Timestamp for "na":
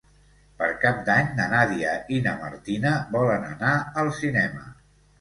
1.41-1.45, 2.31-2.35